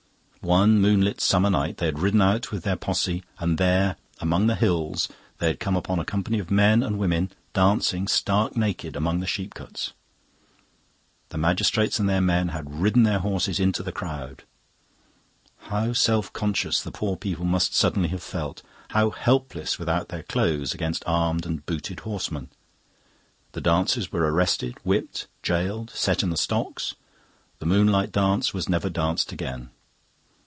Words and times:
One 0.43 0.79
moonlit 0.79 1.21
summer 1.21 1.51
night 1.51 1.77
they 1.77 1.85
had 1.85 1.99
ridden 1.99 2.19
out 2.19 2.51
with 2.51 2.63
their 2.63 2.75
posse 2.75 3.21
and 3.37 3.59
there, 3.59 3.95
among 4.19 4.47
the 4.47 4.55
hills, 4.55 5.07
they 5.37 5.45
had 5.45 5.59
come 5.59 5.75
upon 5.75 5.99
a 5.99 6.03
company 6.03 6.39
of 6.39 6.49
men 6.49 6.81
and 6.81 6.97
women, 6.97 7.31
dancing, 7.53 8.07
stark 8.07 8.57
naked, 8.57 8.95
among 8.95 9.19
the 9.19 9.27
sheepcotes. 9.27 9.93
The 11.29 11.37
magistrates 11.37 11.99
and 11.99 12.09
their 12.09 12.21
men 12.21 12.47
had 12.49 12.73
ridden 12.81 13.03
their 13.03 13.19
horses 13.19 13.59
into 13.59 13.83
the 13.83 13.91
crowd. 13.91 14.41
How 15.69 15.93
self 15.93 16.33
conscious 16.33 16.81
the 16.81 16.91
poor 16.91 17.17
people 17.17 17.45
must 17.45 17.75
suddenly 17.75 18.09
have 18.09 18.23
felt, 18.23 18.63
how 18.89 19.11
helpless 19.11 19.77
without 19.77 20.07
their 20.09 20.23
clothes 20.23 20.73
against 20.73 21.03
armed 21.05 21.45
and 21.45 21.63
booted 21.67 21.99
horsemen! 21.99 22.49
The 23.51 23.61
dancers 23.61 24.11
were 24.11 24.21
arrested, 24.27 24.79
whipped, 24.83 25.27
gaoled, 25.43 25.91
set 25.91 26.23
in 26.23 26.31
the 26.31 26.35
stocks; 26.35 26.95
the 27.59 27.67
moonlight 27.67 28.11
dance 28.11 28.55
is 28.55 28.67
never 28.67 28.89
danced 28.89 29.31
again. 29.31 29.69